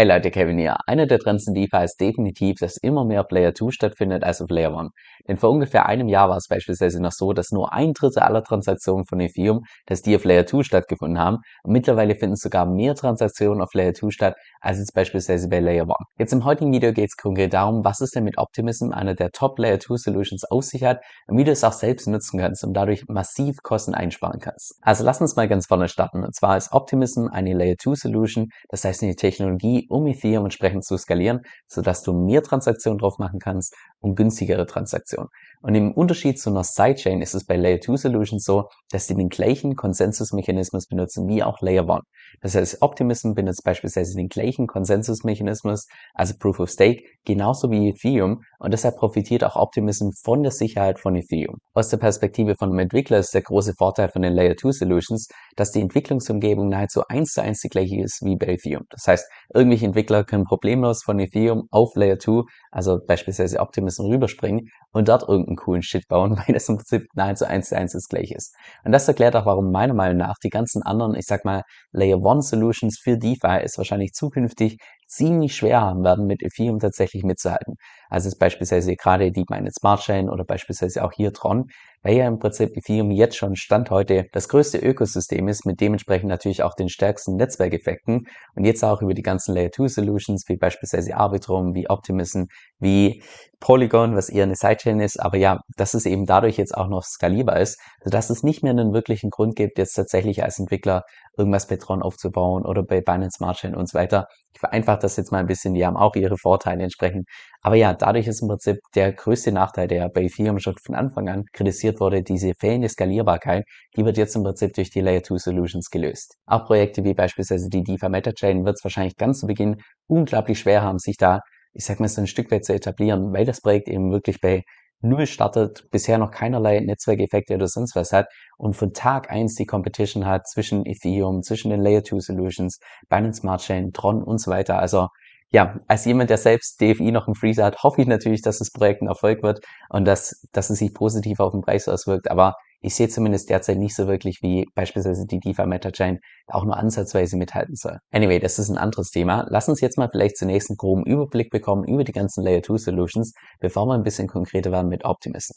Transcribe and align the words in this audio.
Hey 0.00 0.08
Leute, 0.08 0.30
Kevin 0.30 0.56
hier. 0.56 0.78
Einer 0.86 1.04
der 1.04 1.18
Trends 1.18 1.46
in 1.46 1.52
DeFi 1.52 1.84
ist 1.84 2.00
definitiv, 2.00 2.56
dass 2.58 2.78
immer 2.78 3.04
mehr 3.04 3.20
auf 3.20 3.30
Layer 3.30 3.52
2 3.52 3.70
stattfindet 3.70 4.24
als 4.24 4.40
auf 4.40 4.48
Layer 4.48 4.74
1. 4.74 4.92
Denn 5.28 5.36
vor 5.36 5.50
ungefähr 5.50 5.84
einem 5.84 6.08
Jahr 6.08 6.30
war 6.30 6.38
es 6.38 6.48
beispielsweise 6.48 7.02
noch 7.02 7.12
so, 7.12 7.34
dass 7.34 7.50
nur 7.50 7.74
ein 7.74 7.92
Drittel 7.92 8.20
aller 8.20 8.42
Transaktionen 8.42 9.04
von 9.04 9.20
Ethereum, 9.20 9.60
dass 9.84 10.00
die 10.00 10.16
auf 10.16 10.24
Layer 10.24 10.46
2 10.46 10.62
stattgefunden 10.62 11.18
haben. 11.18 11.40
Und 11.64 11.72
mittlerweile 11.72 12.14
finden 12.14 12.36
sogar 12.36 12.64
mehr 12.64 12.94
Transaktionen 12.94 13.60
auf 13.60 13.74
Layer 13.74 13.92
2 13.92 14.08
statt, 14.08 14.36
als 14.62 14.78
jetzt 14.78 14.94
beispielsweise 14.94 15.50
bei 15.50 15.60
Layer 15.60 15.82
1. 15.82 15.92
Jetzt 16.18 16.32
im 16.32 16.46
heutigen 16.46 16.72
Video 16.72 16.94
geht 16.94 17.10
es 17.10 17.16
konkret 17.18 17.52
darum, 17.52 17.84
was 17.84 18.00
es 18.00 18.10
denn 18.10 18.24
mit 18.24 18.38
Optimism, 18.38 18.92
einer 18.92 19.14
der 19.14 19.32
Top 19.32 19.58
Layer 19.58 19.80
2 19.80 19.96
Solutions, 19.96 20.44
auf 20.50 20.64
sich 20.64 20.82
hat 20.82 21.02
und 21.26 21.36
wie 21.36 21.44
du 21.44 21.50
es 21.50 21.62
auch 21.62 21.72
selbst 21.72 22.08
nutzen 22.08 22.40
kannst 22.40 22.64
und 22.64 22.72
dadurch 22.72 23.04
massiv 23.06 23.58
Kosten 23.62 23.92
einsparen 23.92 24.40
kannst. 24.40 24.78
Also 24.80 25.04
lass 25.04 25.20
uns 25.20 25.36
mal 25.36 25.46
ganz 25.46 25.66
vorne 25.66 25.88
starten. 25.88 26.24
Und 26.24 26.34
zwar 26.34 26.56
ist 26.56 26.72
Optimism 26.72 27.26
eine 27.26 27.52
Layer 27.52 27.76
2 27.78 27.96
Solution, 27.96 28.48
das 28.70 28.82
heißt 28.82 29.02
eine 29.02 29.14
Technologie, 29.14 29.88
um 29.90 30.06
Ethereum 30.06 30.44
entsprechend 30.44 30.84
zu 30.84 30.96
skalieren, 30.96 31.40
sodass 31.66 32.02
du 32.02 32.12
mehr 32.12 32.42
Transaktionen 32.42 32.98
drauf 32.98 33.18
machen 33.18 33.38
kannst 33.38 33.74
und 34.00 34.14
günstigere 34.14 34.66
Transaktionen. 34.66 35.28
Und 35.62 35.74
im 35.74 35.92
Unterschied 35.92 36.38
zu 36.38 36.50
einer 36.50 36.64
Sidechain 36.64 37.20
ist 37.20 37.34
es 37.34 37.44
bei 37.44 37.56
Layer 37.56 37.80
2 37.80 37.96
Solutions 37.96 38.44
so, 38.44 38.68
dass 38.90 39.06
sie 39.06 39.14
den 39.14 39.28
gleichen 39.28 39.76
Konsensusmechanismus 39.76 40.86
benutzen 40.86 41.28
wie 41.28 41.42
auch 41.42 41.60
Layer 41.60 41.88
1. 41.88 42.04
Das 42.40 42.54
heißt, 42.54 42.82
Optimism 42.82 43.34
benutzt 43.34 43.64
beispielsweise 43.64 44.16
den 44.16 44.28
gleichen 44.28 44.66
Konsensusmechanismus, 44.66 45.86
also 46.14 46.34
Proof 46.38 46.60
of 46.60 46.70
Stake, 46.70 47.02
genauso 47.24 47.70
wie 47.70 47.90
Ethereum 47.90 48.42
und 48.60 48.72
deshalb 48.72 48.96
profitiert 48.96 49.42
auch 49.42 49.56
Optimism 49.56 50.10
von 50.22 50.42
der 50.42 50.52
Sicherheit 50.52 51.00
von 51.00 51.16
Ethereum. 51.16 51.56
Aus 51.74 51.88
der 51.88 51.96
Perspektive 51.96 52.54
von 52.56 52.68
einem 52.68 52.80
Entwickler 52.80 53.18
ist 53.18 53.32
der 53.32 53.40
große 53.40 53.72
Vorteil 53.76 54.10
von 54.10 54.20
den 54.20 54.34
Layer 54.34 54.54
2 54.56 54.72
Solutions, 54.72 55.28
dass 55.56 55.72
die 55.72 55.80
Entwicklungsumgebung 55.80 56.68
nahezu 56.68 57.02
eins 57.08 57.32
zu 57.32 57.42
eins 57.42 57.60
die 57.60 57.68
gleiche 57.68 58.00
ist 58.02 58.20
wie 58.22 58.36
bei 58.36 58.48
Ethereum. 58.48 58.84
Das 58.90 59.06
heißt, 59.06 59.26
irgendwelche 59.54 59.86
Entwickler 59.86 60.24
können 60.24 60.44
problemlos 60.44 61.02
von 61.02 61.18
Ethereum 61.18 61.68
auf 61.70 61.94
Layer 61.94 62.18
2, 62.18 62.42
also 62.70 62.98
beispielsweise 63.06 63.60
Optimism 63.60 64.04
rüberspringen 64.04 64.68
und 64.92 65.08
dort 65.08 65.22
irgendeinen 65.26 65.56
coolen 65.56 65.82
Shit 65.82 66.06
bauen, 66.08 66.36
weil 66.46 66.54
das 66.54 66.68
im 66.68 66.76
Prinzip 66.76 67.06
nahezu 67.14 67.46
eins 67.46 67.70
zu 67.70 67.76
eins 67.76 67.92
das 67.92 68.08
gleiche 68.08 68.34
ist. 68.34 68.54
Und 68.84 68.92
das 68.92 69.08
erklärt 69.08 69.36
auch, 69.36 69.46
warum 69.46 69.72
meiner 69.72 69.94
Meinung 69.94 70.18
nach 70.18 70.36
die 70.44 70.50
ganzen 70.50 70.82
anderen, 70.82 71.14
ich 71.14 71.24
sag 71.24 71.46
mal, 71.46 71.62
Layer 71.92 72.18
1 72.22 72.50
Solutions 72.50 73.00
für 73.02 73.16
DeFi 73.16 73.62
es 73.62 73.78
wahrscheinlich 73.78 74.12
zukünftig 74.12 74.76
ziemlich 75.10 75.54
schwer 75.56 75.80
haben 75.82 76.04
werden, 76.04 76.26
mit 76.26 76.42
Ethereum 76.42 76.78
tatsächlich 76.78 77.24
mitzuhalten. 77.24 77.76
Also 78.08 78.28
ist 78.28 78.38
beispielsweise 78.38 78.94
gerade 78.96 79.32
die 79.32 79.44
meine 79.48 79.70
Smart 79.72 80.00
Chain 80.02 80.30
oder 80.30 80.44
beispielsweise 80.44 81.04
auch 81.04 81.12
hier 81.12 81.32
Tron, 81.32 81.66
weil 82.02 82.16
ja 82.16 82.26
im 82.26 82.38
Prinzip 82.38 82.76
Ethereum 82.76 83.10
jetzt 83.10 83.36
schon 83.36 83.56
Stand 83.56 83.90
heute 83.90 84.26
das 84.32 84.48
größte 84.48 84.78
Ökosystem 84.78 85.48
ist, 85.48 85.66
mit 85.66 85.80
dementsprechend 85.80 86.28
natürlich 86.28 86.62
auch 86.62 86.74
den 86.74 86.88
stärksten 86.88 87.36
Netzwerkeffekten 87.36 88.26
und 88.54 88.64
jetzt 88.64 88.82
auch 88.84 89.02
über 89.02 89.14
die 89.14 89.22
ganzen 89.22 89.54
Layer 89.54 89.70
2 89.70 89.88
Solutions, 89.88 90.44
wie 90.48 90.56
beispielsweise 90.56 91.16
Arbitrum, 91.16 91.74
wie 91.74 91.88
Optimism, 91.88 92.44
wie 92.78 93.22
Polygon, 93.60 94.16
was 94.16 94.30
eher 94.30 94.44
eine 94.44 94.56
Sidechain 94.56 95.00
ist, 95.00 95.20
aber 95.20 95.36
ja, 95.36 95.60
dass 95.76 95.92
es 95.92 96.06
eben 96.06 96.24
dadurch 96.24 96.56
jetzt 96.56 96.74
auch 96.74 96.88
noch 96.88 97.04
skalierbar 97.04 97.60
ist, 97.60 97.78
sodass 98.02 98.30
es 98.30 98.42
nicht 98.42 98.62
mehr 98.62 98.70
einen 98.70 98.94
wirklichen 98.94 99.28
Grund 99.28 99.54
gibt, 99.54 99.76
jetzt 99.76 99.92
tatsächlich 99.94 100.42
als 100.42 100.58
Entwickler 100.58 101.02
irgendwas 101.36 101.66
bei 101.66 101.76
Tron 101.76 102.02
aufzubauen 102.02 102.64
oder 102.64 102.82
bei 102.82 103.02
Binance 103.02 103.36
Smart 103.36 103.58
Chain 103.58 103.74
und 103.74 103.88
so 103.88 103.98
weiter. 103.98 104.26
Ich 104.54 104.60
vereinfache 104.60 105.00
das 105.00 105.16
jetzt 105.16 105.30
mal 105.30 105.38
ein 105.38 105.46
bisschen, 105.46 105.74
die 105.74 105.84
haben 105.84 105.96
auch 105.96 106.16
ihre 106.16 106.38
Vorteile 106.38 106.82
entsprechend. 106.82 107.28
Aber 107.62 107.76
ja, 107.76 107.92
dadurch 107.94 108.26
ist 108.26 108.42
im 108.42 108.48
Prinzip 108.48 108.78
der 108.94 109.12
größte 109.12 109.52
Nachteil, 109.52 109.88
der 109.88 110.08
bei 110.08 110.22
Ethereum 110.22 110.58
schon 110.58 110.76
von 110.78 110.94
Anfang 110.94 111.28
an 111.28 111.44
kritisiert 111.52 112.00
wurde, 112.00 112.22
diese 112.22 112.54
fehlende 112.54 112.88
Skalierbarkeit, 112.88 113.64
die 113.96 114.04
wird 114.04 114.16
jetzt 114.16 114.34
im 114.36 114.44
Prinzip 114.44 114.72
durch 114.74 114.90
die 114.90 115.00
Layer 115.00 115.22
2 115.22 115.38
Solutions 115.38 115.90
gelöst. 115.90 116.36
Auch 116.46 116.64
Projekte 116.66 117.04
wie 117.04 117.14
beispielsweise 117.14 117.68
die 117.68 117.82
DeFi 117.82 118.08
Meta 118.08 118.32
Chain 118.32 118.64
wird 118.64 118.76
es 118.78 118.84
wahrscheinlich 118.84 119.16
ganz 119.16 119.40
zu 119.40 119.46
Beginn 119.46 119.82
unglaublich 120.06 120.60
schwer 120.60 120.82
haben, 120.82 120.98
sich 120.98 121.16
da 121.16 121.40
ich 121.72 121.84
sag 121.84 122.00
mal, 122.00 122.08
so 122.08 122.20
ein 122.20 122.26
Stück 122.26 122.50
weit 122.50 122.64
zu 122.64 122.74
etablieren, 122.74 123.32
weil 123.32 123.44
das 123.44 123.60
Projekt 123.60 123.88
eben 123.88 124.10
wirklich 124.10 124.40
bei 124.40 124.64
Null 125.02 125.26
startet, 125.26 125.88
bisher 125.90 126.18
noch 126.18 126.30
keinerlei 126.30 126.80
Netzwerkeffekte 126.80 127.54
oder 127.54 127.68
sonst 127.68 127.96
was 127.96 128.12
hat 128.12 128.26
und 128.58 128.74
von 128.74 128.92
Tag 128.92 129.30
eins 129.30 129.54
die 129.54 129.64
Competition 129.64 130.26
hat 130.26 130.46
zwischen 130.46 130.84
Ethereum, 130.84 131.42
zwischen 131.42 131.70
den 131.70 131.80
Layer 131.80 132.04
2 132.04 132.18
Solutions, 132.18 132.78
Binance 133.08 133.40
Smart 133.40 133.62
Chain, 133.62 133.92
Tron 133.94 134.22
und 134.22 134.38
so 134.38 134.50
weiter. 134.50 134.78
Also 134.78 135.08
ja, 135.52 135.80
als 135.88 136.04
jemand, 136.04 136.30
der 136.30 136.38
selbst 136.38 136.80
DFI 136.80 137.10
noch 137.10 137.26
im 137.26 137.34
Freezer 137.34 137.64
hat, 137.64 137.82
hoffe 137.82 138.02
ich 138.02 138.06
natürlich, 138.06 138.42
dass 138.42 138.58
das 138.58 138.70
Projekt 138.70 139.02
ein 139.02 139.08
Erfolg 139.08 139.42
wird 139.42 139.60
und 139.88 140.04
dass, 140.04 140.46
dass 140.52 140.70
es 140.70 140.78
sich 140.78 140.94
positiv 140.94 141.40
auf 141.40 141.52
den 141.52 141.60
Preis 141.60 141.88
auswirkt. 141.88 142.30
Aber 142.30 142.54
ich 142.80 142.94
sehe 142.94 143.08
zumindest 143.08 143.50
derzeit 143.50 143.76
nicht 143.76 143.94
so 143.94 144.06
wirklich, 144.06 144.38
wie 144.42 144.64
beispielsweise 144.74 145.26
die 145.26 145.40
DeFi 145.40 145.66
Meta 145.66 145.90
Chain 145.90 146.20
auch 146.46 146.64
nur 146.64 146.76
ansatzweise 146.76 147.36
mithalten 147.36 147.74
soll. 147.74 147.98
Anyway, 148.12 148.38
das 148.38 148.58
ist 148.58 148.70
ein 148.70 148.78
anderes 148.78 149.10
Thema. 149.10 149.44
Lass 149.48 149.68
uns 149.68 149.80
jetzt 149.80 149.98
mal 149.98 150.08
vielleicht 150.10 150.36
zunächst 150.38 150.70
einen 150.70 150.76
groben 150.76 151.04
Überblick 151.04 151.50
bekommen 151.50 151.84
über 151.84 152.04
die 152.04 152.12
ganzen 152.12 152.44
Layer 152.44 152.62
2 152.62 152.78
Solutions, 152.78 153.34
bevor 153.58 153.86
wir 153.86 153.94
ein 153.94 154.04
bisschen 154.04 154.28
konkreter 154.28 154.70
werden 154.70 154.88
mit 154.88 155.04
Optimism. 155.04 155.54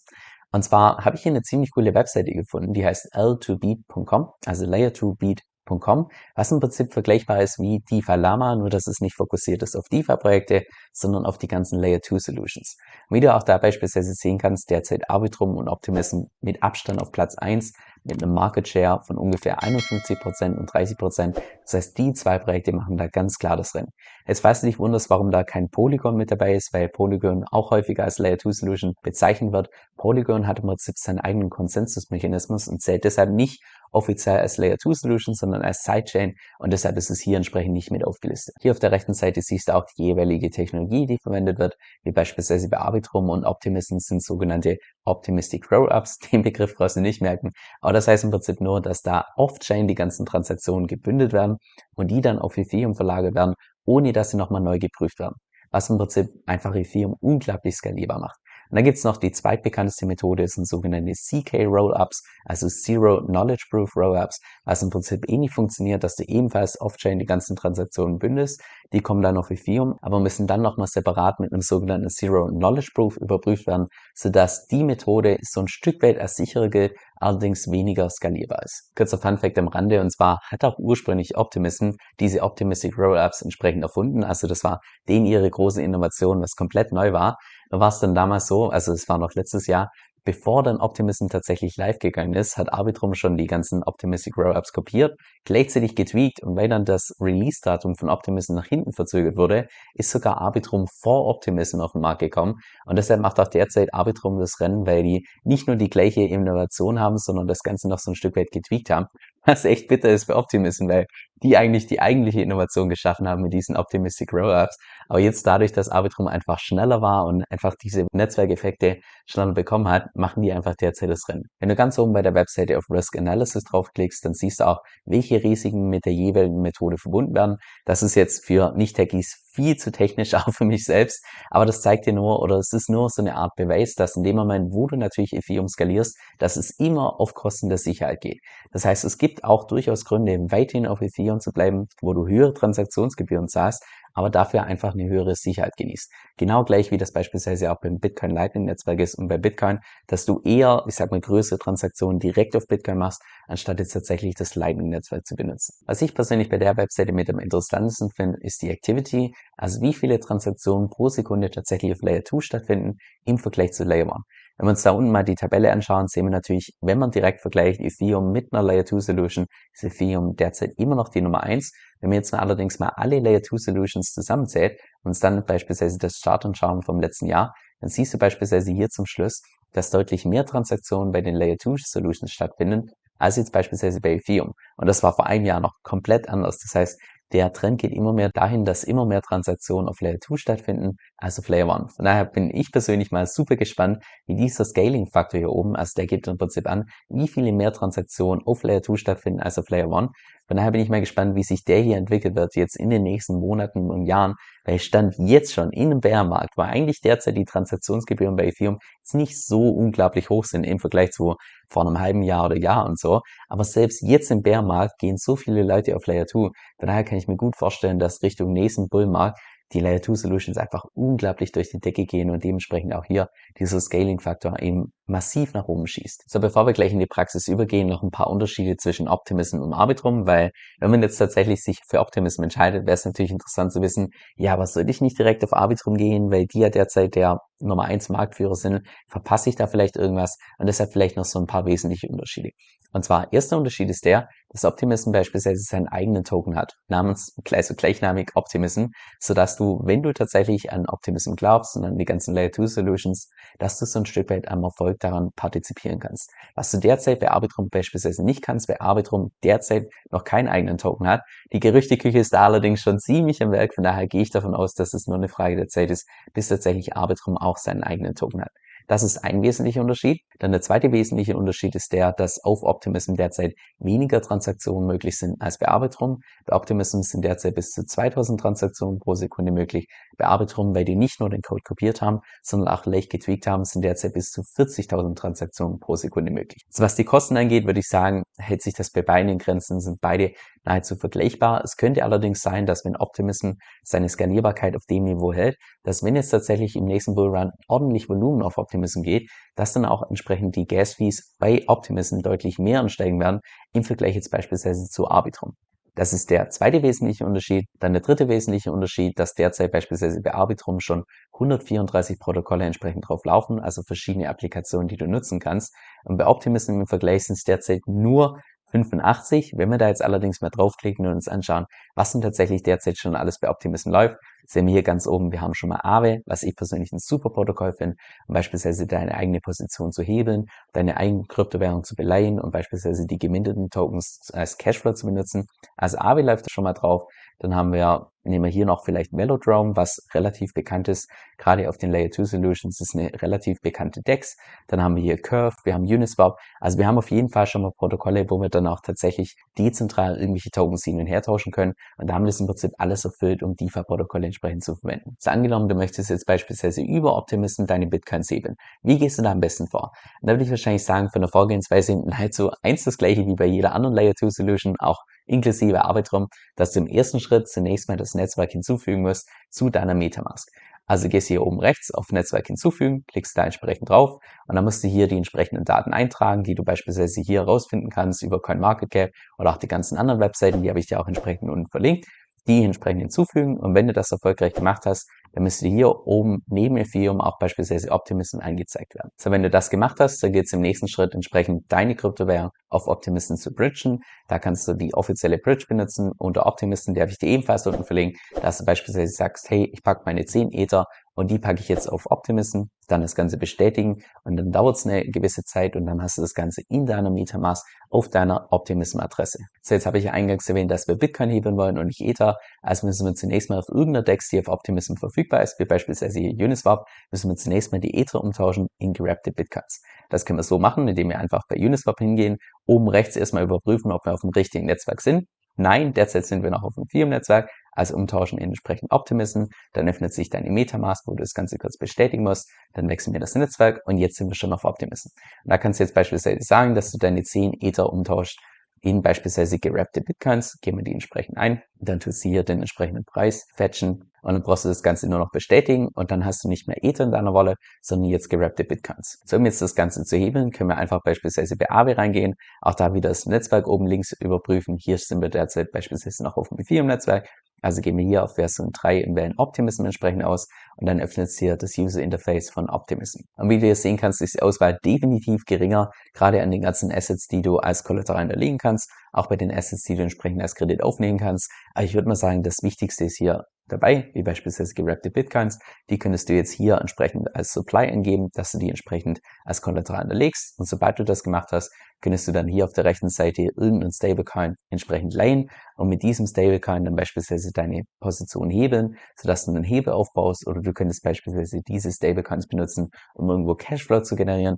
Und 0.52 0.64
zwar 0.64 1.06
habe 1.06 1.16
ich 1.16 1.24
hier 1.24 1.32
eine 1.32 1.42
ziemlich 1.44 1.72
coole 1.72 1.94
Webseite 1.94 2.32
gefunden, 2.32 2.74
die 2.74 2.86
heißt 2.86 3.16
l2beat.com, 3.16 4.32
also 4.46 4.66
Layer2beat 4.66 5.40
Com, 5.66 6.10
was 6.36 6.52
im 6.52 6.60
Prinzip 6.60 6.94
vergleichbar 6.94 7.42
ist 7.42 7.58
wie 7.60 7.80
DeFi 7.90 8.16
Lama, 8.16 8.56
nur 8.56 8.70
dass 8.70 8.88
es 8.88 9.00
nicht 9.00 9.16
fokussiert 9.16 9.64
ist 9.64 9.76
auf 9.76 9.88
DeFi-Projekte, 9.90 10.64
sondern 10.92 11.26
auf 11.26 11.38
die 11.38 11.48
ganzen 11.48 11.80
Layer 11.80 12.02
2 12.02 12.20
Solutions. 12.20 12.76
wie 13.10 13.20
du 13.20 13.34
auch 13.34 13.44
da 13.44 13.58
beispielsweise 13.58 14.14
sehen 14.14 14.38
kannst, 14.38 14.70
derzeit 14.70 15.10
Arbitrum 15.10 15.56
und 15.56 15.70
Optimism 15.70 16.24
mit 16.42 16.62
Abstand 16.64 17.02
auf 17.02 17.12
Platz 17.12 17.36
1 17.38 17.74
mit 18.04 18.22
einem 18.22 18.34
Market 18.34 18.68
Share 18.68 19.02
von 19.04 19.18
ungefähr 19.18 19.64
51% 19.64 20.56
und 20.56 20.72
30%. 20.72 21.36
Das 21.64 21.74
heißt, 21.74 21.98
die 21.98 22.14
zwei 22.14 22.40
Projekte 22.40 22.74
machen 22.74 22.98
da 22.98 23.08
ganz 23.08 23.38
klar 23.38 23.58
das 23.58 23.76
Rennen. 23.76 23.92
Jetzt 24.28 24.42
falls 24.42 24.62
du 24.62 24.68
dich 24.68 24.80
wunderst, 24.80 25.10
warum 25.10 25.32
da 25.32 25.44
kein 25.44 25.70
Polygon 25.70 26.16
mit 26.16 26.32
dabei 26.32 26.56
ist, 26.56 26.74
weil 26.74 26.90
Polygon 26.90 27.46
auch 27.52 27.72
häufiger 27.72 28.04
als 28.04 28.20
Layer 28.20 28.38
2 28.38 28.52
Solution 28.52 28.94
bezeichnet 29.04 29.52
wird. 29.54 29.70
Polygon 29.98 30.48
hat 30.48 30.60
im 30.60 30.66
Prinzip 30.66 30.98
seinen 30.98 31.20
eigenen 31.20 31.50
Konsensusmechanismus 31.50 32.68
und 32.68 32.82
zählt 32.82 33.04
deshalb 33.04 33.32
nicht 33.32 33.64
offiziell 33.94 34.40
als 34.40 34.58
Layer 34.58 34.78
2 34.78 34.94
Solution, 34.94 35.36
sondern 35.36 35.62
als 35.62 35.84
Sidechain 35.84 36.36
und 36.60 36.74
deshalb 36.74 36.98
ist 36.98 37.10
es 37.10 37.22
hier 37.22 37.38
entsprechend 37.38 37.74
nicht 37.74 37.92
mit 37.92 38.06
aufgelistet. 38.06 38.56
Hier 38.60 38.72
auf 38.72 38.80
der 38.80 38.92
rechten 38.92 39.14
Seite 39.14 39.42
siehst 39.42 39.70
du 39.70 39.76
auch 39.76 39.86
die 39.86 40.04
jeweilige 40.04 40.50
Technologie, 40.50 41.06
die 41.06 41.20
verwendet 41.22 41.60
wird, 41.60 41.78
wie 42.04 42.12
beispielsweise 42.12 42.70
bei 42.70 42.78
Arbitrum 42.78 43.30
und 43.30 43.46
Optimism 43.46 44.00
sind 44.00 44.24
sogenannte 44.24 44.78
Optimistic 45.06 45.72
Rollups. 45.72 46.20
Den 46.32 46.44
Begriff 46.44 46.76
brauchst 46.76 46.96
du 46.96 47.02
nicht 47.02 47.22
merken, 47.22 47.52
aber 47.82 47.94
das 47.94 48.08
heißt 48.08 48.24
im 48.24 48.32
Prinzip 48.32 48.62
nur, 48.62 48.82
dass 48.82 49.02
da 49.02 49.26
off-chain 49.36 49.88
die 49.88 49.96
ganzen 49.96 50.26
Transaktionen 50.26 50.88
gebündelt 50.88 51.34
werden 51.34 51.58
und 51.96 52.10
die 52.10 52.22
dann 52.22 52.40
auf 52.40 52.58
Ethereum 52.58 52.96
verlagert 52.96 53.36
werden, 53.36 53.56
ohne 53.86 54.14
dass 54.14 54.32
sie 54.32 54.38
nochmal 54.38 54.62
neu 54.62 54.80
geprüft 54.80 55.20
werden. 55.20 55.36
Was 55.72 55.90
im 55.90 55.98
Prinzip 55.98 56.30
einfach 56.46 56.76
Ethereum 56.76 57.16
unglaublich 57.20 57.76
skalierbar 57.76 58.20
macht. 58.20 58.40
Und 58.74 58.78
dann 58.78 58.86
gibt's 58.86 59.04
noch 59.04 59.18
die 59.18 59.32
zweitbekannteste 59.32 60.08
Methode, 60.08 60.48
sind 60.48 60.68
sogenannte 60.68 61.12
CK 61.12 61.68
Rollups, 61.68 62.24
also 62.44 62.68
Zero 62.68 63.24
Knowledge 63.24 63.68
Proof 63.70 63.96
Rollups, 63.96 64.42
was 64.66 64.82
im 64.82 64.90
Prinzip 64.90 65.30
ähnlich 65.30 65.52
funktioniert, 65.52 66.04
dass 66.04 66.16
du 66.16 66.24
ebenfalls 66.24 66.82
off-chain 66.82 67.20
die 67.20 67.28
ganzen 67.28 67.56
Transaktionen 67.56 68.18
bündest. 68.18 68.64
Die 68.92 69.02
kommen 69.02 69.22
dann 69.22 69.38
auf 69.38 69.52
Ethereum, 69.52 70.00
aber 70.02 70.20
müssen 70.20 70.48
dann 70.48 70.64
nochmal 70.64 70.88
separat 70.88 71.40
mit 71.40 71.54
einem 71.54 71.62
sogenannten 71.62 72.10
Zero 72.10 72.48
Knowledge 72.48 72.90
Proof 72.96 73.18
überprüft 73.18 73.68
werden, 73.68 73.90
sodass 74.16 74.66
die 74.66 74.84
Methode 74.84 75.38
so 75.44 75.60
ein 75.60 75.68
Stück 75.68 76.02
weit 76.02 76.18
als 76.18 76.34
sicherer 76.34 76.70
gilt, 76.70 76.94
allerdings 77.18 77.70
weniger 77.70 78.10
skalierbar 78.10 78.64
ist. 78.64 78.90
Kurzer 78.96 79.20
Funfact 79.20 79.60
am 79.60 79.68
Rande, 79.68 80.02
und 80.02 80.12
zwar 80.12 80.40
hat 80.50 80.64
auch 80.64 80.80
ursprünglich 80.80 81.38
Optimism 81.38 81.92
diese 82.20 82.42
Optimistic 82.42 82.98
Rollups 82.98 83.44
entsprechend 83.44 83.84
erfunden. 83.84 84.24
Also 84.24 84.48
das 84.48 84.64
war 84.64 84.80
denen 85.08 85.28
ihre 85.28 85.50
große 85.50 85.82
Innovation, 85.82 86.42
was 86.42 86.56
komplett 86.56 86.92
neu 86.92 87.14
war. 87.14 87.38
War 87.70 87.90
es 87.90 88.00
dann 88.00 88.16
damals 88.16 88.48
so, 88.48 88.70
also 88.70 88.92
es 88.94 89.08
war 89.10 89.18
noch 89.18 89.34
letztes 89.34 89.68
Jahr, 89.68 89.90
Bevor 90.26 90.64
dann 90.64 90.78
Optimism 90.78 91.28
tatsächlich 91.28 91.76
live 91.76 92.00
gegangen 92.00 92.34
ist, 92.34 92.56
hat 92.56 92.72
Arbitrum 92.72 93.14
schon 93.14 93.36
die 93.36 93.46
ganzen 93.46 93.84
Optimistic 93.84 94.38
Rollups 94.38 94.72
kopiert, 94.72 95.20
gleichzeitig 95.44 95.96
getweakt 95.96 96.42
und 96.42 96.56
weil 96.56 96.70
dann 96.70 96.86
das 96.86 97.14
Release-Datum 97.20 97.96
von 97.96 98.10
Optimism 98.10 98.54
nach 98.56 98.68
hinten 98.68 98.94
verzögert 98.94 99.36
wurde, 99.36 99.68
ist 99.96 100.12
sogar 100.12 100.38
Arbitrum 100.40 100.88
vor 101.02 101.28
Optimism 101.28 101.82
auf 101.82 101.92
den 101.92 102.00
Markt 102.00 102.22
gekommen 102.22 102.54
und 102.86 102.98
deshalb 102.98 103.20
macht 103.20 103.38
auch 103.38 103.50
derzeit 103.50 103.94
Arbitrum 103.94 104.40
das 104.40 104.62
Rennen, 104.62 104.88
weil 104.88 105.04
die 105.04 105.28
nicht 105.44 105.68
nur 105.68 105.76
die 105.76 105.90
gleiche 105.90 106.22
Innovation 106.22 107.02
haben, 107.02 107.18
sondern 107.18 107.48
das 107.48 107.60
Ganze 107.60 107.90
noch 107.90 108.00
so 108.00 108.12
ein 108.12 108.16
Stück 108.16 108.38
weit 108.38 108.52
getweakt 108.52 108.92
haben. 108.92 109.08
Was 109.46 109.66
echt 109.66 109.88
bitter 109.88 110.10
ist 110.10 110.26
für 110.26 110.36
Optimism, 110.36 110.88
weil 110.88 111.06
die 111.44 111.58
eigentlich 111.58 111.86
die 111.88 112.00
eigentliche 112.00 112.42
Innovation 112.42 112.88
geschaffen 112.88 113.28
haben 113.28 113.42
mit 113.42 113.54
diesen 113.54 113.76
Optimistic 113.76 114.32
Rollups. 114.32 114.78
Aber 115.10 115.20
jetzt 115.20 115.46
dadurch, 115.46 115.74
dass 115.74 115.90
Arbitrum 115.90 116.28
einfach 116.28 116.60
schneller 116.60 117.02
war 117.02 117.26
und 117.26 117.44
einfach 117.50 117.76
diese 117.76 118.08
Netzwerkeffekte 118.14 119.00
schneller 119.26 119.54
bekommen 119.54 119.90
hat, 119.90 120.08
machen 120.16 120.42
die 120.42 120.54
einfach 120.54 120.76
derzeit 120.76 121.10
das 121.10 121.28
Rennen. 121.28 121.44
Wenn 121.60 121.70
du 121.70 121.76
ganz 121.76 122.00
oben 122.00 122.14
bei 122.14 122.22
der 122.22 122.34
Webseite 122.34 122.78
auf 122.78 122.86
Risk 122.90 123.18
Analysis 123.18 123.64
draufklickst, 123.66 124.24
dann 124.24 124.34
siehst 124.34 124.62
du 124.62 124.68
auch, 124.68 124.80
welche 125.06 125.44
Risiken 125.44 125.90
mit 125.90 126.06
der 126.06 126.14
jeweiligen 126.14 126.62
Methode 126.62 126.98
verbunden 126.98 127.36
werden. 127.36 127.58
Das 127.86 128.02
ist 128.02 128.16
jetzt 128.16 128.46
für 128.46 128.74
Nicht-Techies 128.78 129.43
viel 129.54 129.78
zu 129.78 129.92
technisch 129.92 130.34
auch 130.36 130.52
für 130.52 130.66
mich 130.66 130.86
selbst, 130.86 131.24
aber 131.50 131.66
das 131.66 131.82
zeigt 131.82 132.06
dir 132.06 132.14
nur, 132.14 132.42
oder 132.42 132.58
es 132.58 132.74
ist 132.74 132.90
nur 132.90 133.10
so 133.10 133.22
eine 133.22 133.36
Art 133.36 133.56
Beweis, 133.56 133.96
dass 133.96 134.16
in 134.16 134.24
dem 134.24 134.36
Moment, 134.36 134.74
wo 134.74 134.88
du 134.88 134.96
natürlich 134.96 135.34
Ethereum 135.34 135.68
skalierst, 135.68 136.18
dass 136.40 136.58
es 136.58 136.72
immer 136.80 137.20
auf 137.20 137.34
Kosten 137.34 137.70
der 137.70 137.78
Sicherheit 137.78 138.22
geht. 138.22 138.42
Das 138.72 138.86
heißt, 138.86 139.06
es 139.06 139.18
gibt 139.18 139.44
auch 139.44 139.66
durchaus 139.66 140.06
Gründe, 140.06 140.38
weiterhin 140.50 140.88
auf 140.88 141.02
Ethereum 141.02 141.40
zu 141.40 141.52
bleiben, 141.52 141.88
wo 142.02 142.14
du 142.14 142.28
höhere 142.28 142.54
Transaktionsgebühren 142.54 143.48
zahlst, 143.48 143.84
aber 144.14 144.30
dafür 144.30 144.64
einfach 144.64 144.94
eine 144.94 145.08
höhere 145.08 145.36
Sicherheit 145.36 145.76
genießt. 145.78 146.12
Genau 146.38 146.64
gleich 146.64 146.92
wie 146.92 146.98
das 146.98 147.12
beispielsweise 147.12 147.72
auch 147.72 147.80
beim 147.80 148.00
Bitcoin 148.00 148.32
Lightning 148.32 148.66
Netzwerk 148.66 149.00
ist 149.00 149.16
und 149.16 149.28
bei 149.28 149.38
Bitcoin, 149.38 149.80
dass 150.08 150.26
du 150.26 150.42
eher, 150.44 150.84
ich 150.88 150.96
sag 150.96 151.12
mal, 151.12 151.20
größere 151.20 151.60
Transaktionen 151.60 152.20
direkt 152.20 152.56
auf 152.56 152.66
Bitcoin 152.68 152.98
machst, 152.98 153.22
anstatt 153.48 153.80
jetzt 153.80 153.94
tatsächlich 153.94 154.36
das 154.36 154.56
Lightning 154.56 154.90
Netzwerk 154.90 155.26
zu 155.26 155.36
benutzen. 155.36 155.74
Was 155.86 156.02
ich 156.02 156.14
persönlich 156.14 156.50
bei 156.50 156.58
der 156.58 156.78
Webseite 156.78 157.14
mit 157.14 157.30
am 157.30 157.40
interessantesten 157.40 158.10
finde, 158.10 158.38
ist 158.42 158.62
die 158.62 158.70
Activity, 158.70 159.34
also 159.58 159.82
wie 159.82 159.94
viele 159.94 160.20
Transaktionen 160.20 160.90
pro 160.90 161.10
Sekunde 161.10 161.50
tatsächlich 161.50 161.94
auf 161.94 162.02
Layer 162.02 162.24
2 162.24 162.42
stattfinden 162.42 162.98
im 163.26 163.38
Vergleich 163.38 163.74
zu 163.74 163.84
Layer 163.84 164.12
1. 164.14 164.24
Wenn 164.58 164.68
wir 164.68 164.72
uns 164.72 164.84
da 164.84 164.92
unten 164.92 165.12
mal 165.12 165.24
die 165.24 165.34
Tabelle 165.34 165.72
anschauen, 165.72 166.08
sehen 166.08 166.26
wir 166.26 166.30
natürlich, 166.30 166.74
wenn 166.80 167.00
man 167.00 167.10
direkt 167.10 167.42
vergleicht 167.42 167.80
Ethereum 167.80 168.32
mit 168.32 168.54
einer 168.54 168.62
Layer 168.62 168.86
2 168.86 169.00
Solution, 169.00 169.48
ist 169.74 169.84
Ethereum 169.84 170.36
derzeit 170.36 170.74
immer 170.78 170.96
noch 170.96 171.10
die 171.10 171.22
Nummer 171.22 171.42
1. 171.42 171.72
Wenn 172.04 172.12
wir 172.12 172.18
jetzt 172.18 172.34
allerdings 172.34 172.80
mal 172.80 172.92
alle 172.98 173.20
Layer 173.20 173.42
2 173.42 173.72
Solutions 173.72 174.12
zusammenzählt 174.12 174.78
und 175.04 175.24
dann 175.24 175.46
beispielsweise 175.46 175.98
das 175.98 176.20
Chart 176.20 176.46
anschauen 176.46 176.82
vom 176.84 177.00
letzten 177.00 177.28
Jahr, 177.28 177.56
dann 177.80 177.90
siehst 177.90 178.14
du 178.14 178.18
beispielsweise 178.18 178.74
hier 178.74 178.90
zum 178.90 179.06
Schluss, 179.06 179.42
dass 179.72 179.90
deutlich 179.90 180.26
mehr 180.26 180.46
Transaktionen 180.46 181.14
bei 181.14 181.22
den 181.22 181.34
Layer 181.34 181.56
2 181.58 181.76
Solutions 181.78 182.34
stattfinden, 182.34 182.90
als 183.20 183.38
jetzt 183.38 183.54
beispielsweise 183.54 184.02
bei 184.02 184.16
Ethereum. 184.16 184.52
Und 184.76 184.88
das 184.88 185.02
war 185.02 185.14
vor 185.14 185.28
einem 185.28 185.46
Jahr 185.46 185.62
noch 185.62 185.76
komplett 185.82 186.28
anders. 186.28 186.58
Das 186.58 186.76
heißt, 186.76 187.00
der 187.32 187.54
Trend 187.54 187.82
geht 187.82 187.94
immer 187.94 188.12
mehr 188.12 188.30
dahin, 188.30 188.66
dass 188.66 188.84
immer 188.84 189.06
mehr 189.06 189.22
Transaktionen 189.22 189.88
auf 189.88 190.02
Layer 190.02 190.20
2 190.20 190.36
stattfinden 190.36 190.98
als 191.18 191.40
auf 191.40 191.48
Layer 191.48 191.74
1. 191.74 191.96
Von 191.96 192.06
daher 192.06 192.26
bin 192.26 192.52
ich 192.54 192.72
persönlich 192.72 193.12
mal 193.12 193.26
super 193.28 193.56
gespannt, 193.56 194.04
wie 194.28 194.36
dieser 194.36 194.66
Scaling-Faktor 194.66 195.40
hier 195.40 195.50
oben, 195.50 195.76
also 195.76 195.94
der 195.96 196.06
gibt 196.06 196.28
im 196.28 196.38
Prinzip 196.38 196.68
an, 196.68 196.84
wie 197.10 197.30
viele 197.30 197.54
mehr 197.54 197.72
Transaktionen 197.72 198.46
auf 198.46 198.62
Layer 198.64 198.84
2 198.84 198.98
stattfinden 198.98 199.40
als 199.40 199.58
auf 199.58 199.70
Layer 199.70 199.92
1. 199.92 200.10
Von 200.48 200.58
daher 200.58 200.72
bin 200.72 200.82
ich 200.82 200.90
mal 200.90 201.00
gespannt, 201.00 201.36
wie 201.36 201.44
sich 201.44 201.64
der 201.64 201.80
hier 201.80 201.96
entwickelt 201.96 202.36
wird 202.36 202.56
jetzt 202.56 202.78
in 202.78 202.90
den 202.90 203.04
nächsten 203.04 203.40
Monaten 203.40 203.90
und 203.90 204.06
Jahren, 204.06 204.36
weil 204.66 204.76
ich 204.76 204.84
stand 204.84 205.16
jetzt 205.18 205.54
schon 205.54 205.72
in 205.72 205.92
einem 205.92 206.02
Bärenmarkt, 206.02 206.58
wo 206.58 206.64
eigentlich 206.64 207.00
derzeit 207.02 207.38
die 207.38 207.46
Transaktionsgebühren 207.46 208.36
bei 208.36 208.48
Ethereum 208.48 208.80
jetzt 209.00 209.16
nicht 209.16 209.42
so 209.42 209.70
unglaublich 209.70 210.30
hoch 210.30 210.44
sind 210.44 210.66
im 210.66 210.80
Vergleich 210.80 211.12
zu 211.12 211.36
vor 211.70 211.88
einem 211.88 212.00
halben 212.00 212.24
Jahr 212.24 212.46
oder 212.46 212.58
Jahr 212.58 212.86
und 212.86 213.00
so. 213.00 213.22
Aber 213.48 213.64
selbst 213.64 214.02
jetzt 214.02 214.32
im 214.32 214.42
Bärenmarkt 214.42 215.00
gehen 215.00 215.18
so 215.18 215.36
viele 215.36 215.64
Leute 215.64 215.96
auf 215.96 216.06
Layer 216.08 216.28
2. 216.28 216.40
Von 216.40 216.52
daher 216.80 217.04
kann 217.04 217.18
ich 217.18 217.28
mir 217.28 217.38
gut 217.38 217.56
vorstellen, 217.56 218.00
dass 218.00 218.22
Richtung 218.22 218.52
nächsten 218.52 218.90
Bullmarkt 218.90 219.40
die 219.72 219.80
Layer 219.80 220.02
2 220.02 220.16
Solutions 220.16 220.58
einfach 220.58 220.86
unglaublich 220.94 221.52
durch 221.52 221.70
die 221.70 221.80
Decke 221.80 222.06
gehen 222.06 222.30
und 222.30 222.44
dementsprechend 222.44 222.94
auch 222.94 223.06
hier 223.06 223.30
dieser 223.60 223.80
Scaling-Faktor 223.80 224.62
eben 224.62 224.94
massiv 225.06 225.54
nach 225.54 225.68
oben 225.68 225.88
schießt. 225.88 226.26
So, 226.28 226.40
bevor 226.40 226.66
wir 226.66 226.74
gleich 226.74 226.94
in 226.94 227.00
die 227.00 227.06
Praxis 227.06 227.48
übergehen, 227.48 227.88
noch 227.88 228.04
ein 228.04 228.12
paar 228.12 228.30
Unterschiede 228.30 228.78
zwischen 228.78 229.08
Optimism 229.08 229.62
und 229.62 229.74
Arbitrum, 229.74 230.26
weil 230.28 230.52
wenn 230.80 230.92
man 230.92 231.02
jetzt 231.02 231.18
tatsächlich 231.18 231.64
sich 231.64 231.80
für 231.88 232.00
Optimism 232.00 232.44
entscheidet, 232.44 232.86
wäre 232.86 232.94
es 232.94 233.06
natürlich 233.06 233.32
interessant 233.32 233.74
zu 233.74 233.82
wissen, 233.82 234.10
ja, 234.36 234.58
was 234.60 234.74
soll 234.74 234.90
ich 234.90 235.02
nicht 235.02 235.18
direkt 235.18 235.44
auf 235.44 235.54
Arbitrum 235.54 235.96
gehen, 235.96 236.32
weil 236.32 236.46
die 236.46 236.60
ja 236.60 236.70
derzeit 236.70 237.16
der 237.16 237.40
Nummer 237.64 237.86
1 237.86 238.10
Marktführer 238.10 238.56
sind, 238.56 238.82
verpasse 239.08 239.50
ich 239.50 239.56
da 239.56 239.68
vielleicht 239.68 239.96
irgendwas 239.96 240.38
und 240.58 240.68
deshalb 240.68 240.92
vielleicht 240.92 241.18
noch 241.18 241.26
so 241.26 241.40
ein 241.40 241.48
paar 241.48 241.66
wesentliche 241.66 242.08
Unterschiede. 242.08 242.52
Und 242.94 243.04
zwar, 243.04 243.34
erster 243.34 243.58
Unterschied 243.58 243.90
ist 243.90 244.06
der, 244.06 244.30
dass 244.50 244.66
Optimism 244.66 245.12
beispielsweise 245.12 245.64
seinen 245.64 245.88
eigenen 245.88 246.24
Token 246.24 246.56
hat, 246.56 246.76
namens 246.88 247.36
also 247.52 247.74
gleichnamig 247.74 248.32
Optimism, 248.36 248.86
sodass 249.20 249.56
du, 249.56 249.82
wenn 249.84 250.04
du 250.04 250.14
tatsächlich 250.14 250.72
an 250.72 250.86
Optimism 250.88 251.34
glaubst 251.34 251.76
und 251.76 251.86
an 251.86 251.98
die 251.98 252.06
ganzen 252.06 252.36
Layer 252.36 252.52
2 252.52 252.68
Solutions, 252.68 253.30
dass 253.58 253.80
du 253.80 253.86
so 253.86 254.00
ein 254.00 254.06
Stück 254.06 254.30
weit 254.30 254.48
am 254.48 254.64
Erfolg 254.64 255.00
daran 255.00 255.32
partizipieren 255.36 256.00
kannst. 256.00 256.30
Was 256.54 256.70
du 256.70 256.78
derzeit 256.78 257.20
bei 257.20 257.32
Arbitrum 257.32 257.70
beispielsweise 257.70 258.24
nicht 258.24 258.44
kannst, 258.44 258.70
weil 258.70 258.78
Arbitrum 258.80 259.32
derzeit 259.44 259.88
noch 260.12 260.24
keinen 260.24 260.48
eigenen 260.48 260.78
Token 260.78 261.08
hat. 261.08 261.22
Die 261.52 261.60
Gerüchteküche 261.60 262.20
ist 262.20 262.34
da 262.34 262.46
allerdings 262.46 262.82
schon 262.82 263.00
ziemlich 263.00 263.42
am 263.42 263.52
Werk, 263.52 263.74
von 263.74 263.84
daher 263.84 264.06
gehe 264.06 264.22
ich 264.22 264.30
davon 264.30 264.54
aus, 264.54 264.76
dass 264.76 264.94
es 264.94 265.08
nur 265.08 265.18
eine 265.18 265.30
Frage 265.30 265.56
der 265.56 265.68
Zeit 265.68 265.90
ist, 265.90 266.08
bis 266.34 266.50
tatsächlich 266.50 266.96
Arbitrum 266.96 267.38
auch 267.38 267.53
seinen 267.58 267.84
eigenen 267.84 268.16
Token 268.16 268.42
hat. 268.42 268.52
Das 268.88 269.04
ist 269.04 269.24
ein 269.24 269.42
wesentlicher 269.42 269.82
Unterschied. 269.82 270.22
Dann 270.40 270.52
der 270.52 270.62
zweite 270.62 270.92
wesentliche 270.92 271.38
Unterschied 271.38 271.76
ist 271.76 271.94
der, 271.94 272.12
dass 272.12 272.44
auf 272.44 272.64
Optimism 272.64 273.16
derzeit 273.16 273.54
weniger 273.80 274.22
Transaktionen 274.22 274.88
möglich 274.88 275.18
sind 275.18 275.42
als 275.42 275.58
bei 275.58 275.68
Arbitrum. 275.68 276.20
Bei 276.46 276.56
Optimism 276.56 277.02
sind 277.02 277.24
derzeit 277.24 277.56
bis 277.56 277.72
zu 277.72 277.86
2000 277.86 278.40
Transaktionen 278.40 279.00
pro 279.00 279.16
Sekunde 279.16 279.52
möglich. 279.52 279.88
Bei 280.18 280.26
Arbitrum, 280.26 280.76
weil 280.76 280.86
die 280.86 280.96
nicht 280.96 281.20
nur 281.20 281.30
den 281.30 281.42
Code 281.42 281.62
kopiert 281.64 282.02
haben, 282.02 282.20
sondern 282.42 282.68
auch 282.68 282.86
leicht 282.86 283.12
getweakt 283.12 283.48
haben, 283.48 283.66
sind 283.66 283.84
derzeit 283.84 284.14
bis 284.14 284.32
zu 284.32 284.42
40.000 284.42 285.16
Transaktionen 285.16 285.80
pro 285.80 285.96
Sekunde 285.96 286.32
möglich. 286.32 286.64
So, 286.70 286.84
was 286.84 286.96
die 286.96 287.06
Kosten 287.06 287.38
angeht, 287.38 287.66
würde 287.66 287.80
ich 287.80 287.88
sagen, 287.88 288.24
hält 288.38 288.62
sich 288.62 288.74
das 288.74 288.92
bei 288.92 289.02
beiden 289.02 289.30
in 289.30 289.38
Grenzen, 289.38 289.80
sind 289.80 290.02
beide 290.02 290.34
nahezu 290.66 290.96
vergleichbar. 290.96 291.62
Es 291.64 291.78
könnte 291.78 292.04
allerdings 292.04 292.42
sein, 292.42 292.66
dass 292.66 292.86
wenn 292.86 292.96
Optimism 292.96 293.52
seine 293.84 294.10
Skalierbarkeit 294.10 294.76
auf 294.76 294.86
dem 294.90 295.04
Niveau 295.04 295.34
hält, 295.34 295.58
dass 295.84 296.04
wenn 296.04 296.16
jetzt 296.16 296.30
tatsächlich 296.30 296.76
im 296.76 296.86
nächsten 296.86 297.16
Bullrun 297.16 297.52
ordentlich 297.68 298.10
Volumen 298.10 298.42
auf 298.42 298.58
Optimism 298.58 298.73
geht, 299.04 299.30
dass 299.56 299.74
dann 299.74 299.86
auch 299.86 300.10
entsprechend 300.10 300.56
die 300.56 300.66
Gas-Fees 300.66 301.36
bei 301.40 301.64
Optimism 301.68 302.20
deutlich 302.20 302.58
mehr 302.60 302.80
ansteigen 302.80 303.20
werden 303.20 303.40
im 303.74 303.84
Vergleich 303.84 304.16
jetzt 304.16 304.32
beispielsweise 304.32 304.90
zu 304.90 305.08
Arbitrum. 305.10 305.56
Das 305.96 306.12
ist 306.12 306.32
der 306.32 306.50
zweite 306.50 306.82
wesentliche 306.82 307.24
Unterschied. 307.24 307.68
Dann 307.80 307.94
der 307.94 308.02
dritte 308.02 308.28
wesentliche 308.28 308.72
Unterschied, 308.72 309.20
dass 309.20 309.36
derzeit 309.36 309.72
beispielsweise 309.72 310.22
bei 310.22 310.34
Arbitrum 310.34 310.80
schon 310.80 311.04
134 311.34 312.18
Protokolle 312.18 312.66
entsprechend 312.66 313.08
drauf 313.08 313.24
laufen, 313.26 313.60
also 313.60 313.84
verschiedene 313.84 314.28
Applikationen, 314.28 314.88
die 314.88 314.98
du 314.98 315.08
nutzen 315.08 315.40
kannst. 315.40 315.76
Und 316.04 316.18
bei 316.18 316.26
Optimism 316.26 316.80
im 316.80 316.88
Vergleich 316.88 317.26
sind 317.26 317.36
es 317.36 317.44
derzeit 317.44 317.82
nur 317.86 318.40
85. 318.74 319.54
Wenn 319.56 319.70
wir 319.70 319.78
da 319.78 319.88
jetzt 319.88 320.04
allerdings 320.04 320.42
mal 320.42 320.50
draufklicken 320.50 321.06
und 321.06 321.14
uns 321.14 321.28
anschauen, 321.28 321.66
was 321.96 322.12
denn 322.12 322.22
tatsächlich 322.22 322.64
derzeit 322.64 322.98
schon 322.98 323.16
alles 323.16 323.40
bei 323.40 323.50
Optimism 323.50 323.92
läuft, 323.92 324.18
sehen 324.46 324.66
wir 324.66 324.74
hier 324.74 324.84
ganz 324.84 325.08
oben, 325.08 325.32
wir 325.32 325.42
haben 325.42 325.54
schon 325.54 325.70
mal 325.70 325.80
Aave, 325.84 326.20
was 326.26 326.44
ich 326.44 326.56
persönlich 326.56 326.92
ein 326.92 327.00
super 327.00 327.30
Protokoll 327.30 327.74
finde, 327.74 327.96
um 328.28 328.34
beispielsweise 328.34 328.88
deine 328.88 329.16
eigene 329.16 329.40
Position 329.40 329.92
zu 329.92 330.04
hebeln, 330.04 330.46
deine 330.74 330.98
eigene 330.98 331.24
Kryptowährung 331.28 331.84
zu 331.84 331.96
beleihen 331.96 332.40
und 332.40 332.52
beispielsweise 332.52 333.06
die 333.06 333.18
geminteten 333.18 333.70
Tokens 333.70 334.32
als 334.34 334.58
Cashflow 334.58 334.94
zu 334.94 335.06
benutzen. 335.06 335.46
Also 335.78 335.98
Aave 336.00 336.22
läuft 336.22 336.52
schon 336.52 336.64
mal 336.64 336.74
drauf. 336.74 337.04
Dann 337.40 337.56
haben 337.56 337.72
wir, 337.72 338.08
nehmen 338.24 338.46
wir 338.46 338.52
hier 338.52 338.66
noch 338.66 338.84
vielleicht 338.84 339.14
Velodrome, 339.14 339.76
was 339.76 340.08
relativ 340.14 340.54
bekannt 340.54 340.88
ist. 340.88 341.10
Gerade 341.38 341.70
auf 341.70 341.78
den 341.78 341.92
Layer 341.92 342.10
2 342.10 342.24
Solutions 342.24 342.80
ist 342.80 342.96
eine 342.96 343.12
relativ 343.22 343.62
bekannte 343.62 344.02
DEX. 344.02 344.38
Dann 344.68 344.82
haben 344.82 344.96
wir 344.96 345.04
hier 345.04 345.22
Curve, 345.22 345.56
wir 345.64 345.74
haben 345.74 345.84
Uniswap. 345.84 346.38
Also 346.60 346.78
wir 346.78 346.88
haben 346.88 346.98
auf 346.98 347.12
jeden 347.12 347.30
Fall 347.30 347.48
schon 347.48 347.64
mal 347.64 347.72
Protokolle, 347.72 348.30
wo 348.30 348.40
wir 348.42 348.50
dann 348.50 348.68
auch 348.68 348.82
tatsächlich 348.82 349.36
dezentral 349.58 350.18
irgendwelche 350.18 350.52
Tokens 350.52 350.84
hin 350.84 351.00
und 351.00 351.08
her 351.08 351.22
tauschen 351.22 351.52
können. 351.52 351.74
Und 351.98 352.08
da 352.08 352.14
haben 352.14 352.24
wir 352.24 352.28
das 352.28 352.40
im 352.40 352.48
Prinzip 352.48 352.72
alles 352.78 353.06
erfüllt, 353.06 353.44
um 353.44 353.56
DeFi-Protokolle 353.56 354.28
entsprechend 354.28 354.64
zu 354.64 354.76
verwenden. 354.76 355.16
So 355.20 355.30
angenommen, 355.30 355.68
du 355.68 355.76
möchtest 355.76 356.10
jetzt 356.10 356.26
beispielsweise 356.26 356.82
über 356.82 357.18
Optimism 357.18 357.66
deine 357.66 357.88
Bitcoins 357.88 358.30
heben. 358.32 358.56
Wie 358.82 358.98
gehst 358.98 359.18
du 359.18 359.24
da 359.24 359.32
am 359.32 359.40
besten 359.40 359.68
vor? 359.68 359.92
Da 360.22 360.34
würde 360.34 360.44
ich 360.44 360.50
wahrscheinlich 360.50 360.86
sagen, 360.86 361.10
von 361.10 361.22
der 361.22 361.30
Vorgehensweise 361.30 361.96
nahezu 362.06 362.52
eins 362.62 362.84
das 362.84 362.98
gleiche 362.98 363.26
wie 363.26 363.36
bei 363.36 363.46
jeder 363.46 363.74
anderen 363.74 363.96
Layer 363.96 364.14
2 364.16 364.30
Solution, 364.30 364.76
auch 364.80 365.04
inklusive 365.26 365.86
Arbitrum, 365.86 366.28
dass 366.56 366.72
du 366.72 366.80
im 366.80 366.88
ersten 366.88 367.20
Schritt 367.20 367.48
zunächst 367.48 367.88
mal 367.88 367.98
das 367.98 368.13
Netzwerk 368.16 368.52
hinzufügen 368.52 369.02
musst 369.02 369.30
zu 369.50 369.70
deiner 369.70 369.94
Metamask. 369.94 370.50
Also 370.86 371.08
gehst 371.08 371.30
hier 371.30 371.42
oben 371.42 371.60
rechts 371.60 371.92
auf 371.94 372.12
Netzwerk 372.12 372.48
hinzufügen, 372.48 373.06
klickst 373.08 373.38
da 373.38 373.46
entsprechend 373.46 373.90
drauf 373.90 374.20
und 374.48 374.56
dann 374.56 374.66
musst 374.66 374.84
du 374.84 374.90
hier 374.90 375.08
die 375.08 375.16
entsprechenden 375.16 375.64
Daten 375.64 375.94
eintragen, 375.94 376.44
die 376.44 376.56
du 376.56 376.64
beispielsweise 376.64 377.22
hier 377.22 377.44
rausfinden 377.44 377.90
kannst 377.90 378.22
über 378.22 378.42
CoinMarketCap 378.42 379.12
oder 379.38 379.52
auch 379.52 379.58
die 379.58 379.70
ganzen 379.70 379.98
anderen 379.98 380.20
Webseiten, 380.20 380.62
die 380.62 380.70
habe 380.70 380.80
ich 380.80 380.88
dir 380.88 381.00
auch 381.00 381.08
entsprechend 381.08 381.50
unten 381.50 381.70
verlinkt 381.70 382.06
die 382.48 382.64
entsprechend 382.64 383.02
hinzufügen. 383.02 383.58
Und 383.58 383.76
wenn 383.76 383.88
du 383.88 383.94
das 383.94 384.12
erfolgreich 384.12 384.54
gemacht 384.54 384.86
hast, 384.86 385.10
dann 385.34 385.44
müsste 385.44 385.68
hier 385.68 385.90
oben 386.08 386.44
neben 386.48 386.78
Ethereum 386.78 387.20
auch 387.20 387.40
beispielsweise 387.40 387.92
Optimism 387.92 388.40
angezeigt 388.40 388.96
werden. 388.96 389.10
So, 389.20 389.32
wenn 389.32 389.44
du 389.44 389.50
das 389.50 389.70
gemacht 389.70 390.00
hast, 390.00 390.22
dann 390.24 390.32
geht 390.32 390.46
es 390.46 390.54
im 390.54 390.62
nächsten 390.62 390.88
Schritt 390.88 391.14
entsprechend 391.14 391.72
deine 391.72 391.96
Kryptowährung 391.96 392.52
auf 392.70 392.88
Optimism 392.88 393.36
zu 393.36 393.52
bridgen. 393.52 394.00
Da 394.28 394.40
kannst 394.40 394.68
du 394.68 394.74
die 394.74 394.94
offizielle 394.94 395.40
Bridge 395.40 395.66
benutzen. 395.68 396.12
Unter 396.18 396.46
Optimism, 396.46 396.94
die 396.94 397.02
habe 397.02 397.12
ich 397.12 397.18
dir 397.18 397.30
ebenfalls 397.30 397.66
unten 397.66 397.84
verlinkt, 397.84 398.20
dass 398.42 398.60
du 398.60 398.66
beispielsweise 398.66 399.12
sagst, 399.12 399.50
hey, 399.50 399.70
ich 399.74 399.84
packe 399.84 400.04
meine 400.06 400.26
10 400.26 400.52
Ether 400.52 400.86
und 401.16 401.32
die 401.32 401.40
packe 401.40 401.60
ich 401.60 401.68
jetzt 401.68 401.88
auf 401.88 402.10
Optimism, 402.10 402.64
dann 402.88 403.02
das 403.02 403.16
Ganze 403.16 403.38
bestätigen 403.38 404.04
und 404.24 404.38
dann 404.38 404.52
dauert 404.52 404.78
es 404.78 404.86
eine 404.86 405.04
gewisse 405.06 405.44
Zeit 405.44 405.76
und 405.76 405.86
dann 405.86 406.02
hast 406.02 406.18
du 406.18 406.22
das 406.22 406.34
Ganze 406.34 406.62
in 406.70 406.86
deiner 406.86 407.10
Metamask 407.10 407.66
auf 407.90 408.10
deiner 408.10 408.48
Optimism-Adresse. 408.52 409.40
So, 409.62 409.76
jetzt 409.76 409.86
habe 409.86 409.98
ich 409.98 410.06
ja 410.06 410.12
eingangs 410.12 410.48
erwähnt, 410.50 410.72
dass 410.72 410.88
wir 410.88 410.96
Bitcoin 410.96 411.30
hebeln 411.30 411.58
wollen 411.58 411.78
und 411.78 411.88
nicht 411.88 412.02
Ether. 412.02 412.38
Also 412.62 412.88
müssen 412.88 413.06
wir 413.06 413.14
zunächst 413.14 413.50
mal 413.50 413.60
auf 413.60 413.70
irgendeiner 413.70 414.04
DEX, 414.04 414.30
die 414.30 414.40
auf 414.40 414.48
Optimism 414.48 414.96
verfügbar 414.96 415.44
ist, 415.44 415.60
wie 415.60 415.66
beispielsweise 415.66 416.20
Uniswap, 416.20 416.86
müssen 417.12 417.30
wir 417.30 417.36
zunächst 417.36 417.72
mal 417.72 417.80
die 417.80 417.96
Ether 417.96 418.22
umtauschen 418.22 418.68
in 418.80 418.94
gerappte 418.94 419.32
Bitcoins. 419.32 419.82
Das 420.10 420.26
können 420.26 420.40
wir 420.40 420.44
so 420.44 420.60
machen, 420.60 420.88
indem 420.88 421.10
wir 421.10 421.20
einfach 421.20 421.44
bei 421.48 421.56
Uniswap 421.56 422.00
hingehen, 422.00 422.38
oben 422.66 422.88
rechts 422.88 423.16
erstmal 423.16 423.44
überprüfen, 423.44 423.92
ob 423.92 424.06
wir 424.06 424.14
auf 424.14 424.22
dem 424.22 424.32
richtigen 424.32 424.66
Netzwerk 424.66 425.02
sind. 425.02 425.28
Nein, 425.56 425.94
derzeit 425.94 426.26
sind 426.26 426.42
wir 426.42 426.50
noch 426.50 426.64
auf 426.64 426.74
dem 426.74 426.86
Ethereum-Netzwerk, 426.86 427.50
also 427.76 427.96
umtauschen 427.96 428.38
in 428.38 428.46
entsprechend 428.46 428.92
Optimism. 428.92 429.46
Dann 429.74 429.88
öffnet 429.88 430.14
sich 430.14 430.30
deine 430.30 430.50
Metamask, 430.50 431.08
wo 431.08 431.12
du 431.12 431.24
das 431.24 431.34
Ganze 431.34 431.58
kurz 431.58 431.78
bestätigen 431.78 432.24
musst. 432.24 432.50
Dann 432.74 432.90
wechseln 432.90 433.14
wir 433.14 433.20
das 433.20 433.36
Netzwerk 433.36 433.82
und 433.86 433.98
jetzt 433.98 434.16
sind 434.16 434.30
wir 434.30 434.36
schon 434.36 434.54
auf 434.54 434.66
Optimism. 434.66 435.10
Und 435.44 435.52
da 435.52 435.58
kannst 435.58 435.80
du 435.80 435.84
jetzt 435.84 435.94
beispielsweise 435.94 436.42
sagen, 436.42 436.76
dass 436.76 436.92
du 436.92 436.98
deine 436.98 437.24
10 437.24 437.54
Ether 437.62 437.92
umtauscht 437.92 438.40
in 438.84 439.02
beispielsweise 439.02 439.60
gerappte 439.60 440.02
Bitcoins, 440.02 440.60
geben 440.60 440.78
wir 440.80 440.84
die 440.84 440.92
entsprechend 440.92 441.38
ein, 441.38 441.64
dann 441.80 442.02
tust 442.02 442.24
du 442.24 442.30
hier 442.30 442.44
den 442.44 442.60
entsprechenden 442.60 443.06
Preis 443.06 443.48
fetchen 443.56 444.12
und 444.22 444.34
dann 444.34 444.44
brauchst 444.44 444.66
du 444.66 444.70
das 444.70 444.84
Ganze 444.84 445.10
nur 445.10 445.20
noch 445.20 445.32
bestätigen 445.32 445.88
und 445.96 446.12
dann 446.12 446.26
hast 446.26 446.44
du 446.44 446.50
nicht 446.50 446.68
mehr 446.68 446.84
Ether 446.84 447.06
in 447.06 447.12
deiner 447.12 447.34
Wallet, 447.34 447.58
sondern 447.82 448.10
jetzt 448.10 448.30
gerappte 448.30 448.66
Bitcoins. 448.66 449.22
So, 449.26 449.38
um 449.38 449.46
jetzt 449.46 449.62
das 449.62 449.76
Ganze 449.76 450.04
zu 450.04 450.18
hebeln, 450.18 450.52
können 450.52 450.70
wir 450.70 450.78
einfach 450.78 451.02
beispielsweise 451.02 451.56
bei 451.56 451.70
Aave 451.72 451.98
reingehen, 451.98 452.36
auch 452.62 452.76
da 452.76 452.94
wieder 452.94 453.08
das 453.08 453.26
Netzwerk 453.26 453.68
oben 453.68 453.88
links 453.88 454.12
überprüfen. 454.20 454.76
Hier 454.78 454.98
sind 454.98 455.22
wir 455.22 455.30
derzeit 455.30 455.72
beispielsweise 455.72 456.24
noch 456.24 456.36
auf 456.36 456.50
dem 456.50 456.60
Ethereum-Netzwerk. 456.60 457.30
Also 457.64 457.82
gehen 457.82 457.98
wir 457.98 458.06
hier 458.06 458.24
auf 458.24 458.36
Version 458.36 458.72
3 458.74 459.08
und 459.08 459.16
wählen 459.16 459.34
Optimism 459.38 459.86
entsprechend 459.86 460.24
aus 460.24 460.48
und 460.76 460.86
dann 460.86 461.00
öffnet 461.00 461.32
sich 461.32 461.40
hier 461.40 461.56
das 461.56 461.78
User 461.78 462.02
Interface 462.02 462.50
von 462.50 462.70
Optimism. 462.70 463.22
Und 463.38 463.50
wie 463.50 463.58
du 463.58 463.66
hier 463.66 463.76
sehen 463.76 463.98
kannst, 463.98 464.22
ist 464.22 464.36
die 464.36 464.42
Auswahl 464.42 464.78
definitiv 464.84 465.46
geringer, 465.46 465.90
gerade 466.14 466.42
an 466.42 466.52
den 466.52 466.62
ganzen 466.62 466.92
Assets, 466.92 467.28
die 467.28 467.42
du 467.42 467.58
als 467.58 467.84
Kollateral 467.84 468.24
hinterlegen 468.24 468.58
kannst, 468.58 468.92
auch 469.14 469.28
bei 469.28 469.38
den 469.38 469.52
Assets, 469.52 469.84
die 469.84 469.96
du 469.96 470.04
entsprechend 470.04 470.42
als 470.42 470.56
Kredit 470.56 470.84
aufnehmen 470.84 471.18
kannst. 471.18 471.50
Aber 471.74 471.86
ich 471.86 471.94
würde 471.94 472.10
mal 472.10 472.16
sagen, 472.16 472.44
das 472.44 472.58
Wichtigste 472.64 473.06
ist 473.06 473.18
hier 473.18 473.46
dabei, 473.74 474.12
wie 474.14 474.24
beispielsweise 474.24 474.74
gerappte 474.74 475.10
Bitcoins. 475.10 475.60
Die 475.90 476.00
könntest 476.00 476.30
du 476.30 476.34
jetzt 476.34 476.52
hier 476.52 476.78
entsprechend 476.78 477.36
als 477.36 477.52
Supply 477.54 477.88
eingeben, 477.88 478.30
dass 478.34 478.52
du 478.52 478.60
die 478.60 478.70
entsprechend 478.70 479.20
als 479.44 479.62
Kollateral 479.62 480.02
hinterlegst. 480.02 480.60
Und 480.60 480.68
sobald 480.68 481.00
du 481.00 481.04
das 481.04 481.24
gemacht 481.24 481.50
hast, 481.52 481.72
könntest 482.04 482.28
du 482.28 482.34
dann 482.34 482.48
hier 482.48 482.66
auf 482.66 482.74
der 482.74 482.84
rechten 482.86 483.10
Seite 483.10 483.44
irgendeinen 483.56 483.92
Stablecoin 483.92 484.56
entsprechend 484.70 485.14
leihen 485.14 485.50
und 485.78 485.88
mit 485.88 486.04
diesem 486.04 486.28
Stablecoin 486.28 486.84
dann 486.84 486.96
beispielsweise 486.96 487.52
deine 487.54 487.84
Position 488.00 488.50
hebeln, 488.50 488.98
sodass 489.16 489.46
du 489.46 489.52
einen 489.52 489.64
Hebel 489.64 489.94
aufbaust 489.94 490.46
oder 490.46 490.62
du 490.62 490.74
könntest 490.74 491.02
beispielsweise 491.04 491.62
diese 491.66 491.92
Stablecoins 491.92 492.48
benutzen, 492.48 492.90
um 493.16 493.30
irgendwo 493.30 493.56
Cashflow 493.56 494.02
zu 494.02 494.16
generieren 494.16 494.58